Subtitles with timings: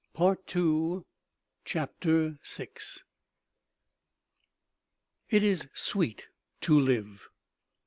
[0.15, 1.05] I r^ J
[1.63, 2.67] CHAPTER VI.
[5.29, 6.25] IT is sweet
[6.61, 7.29] to live.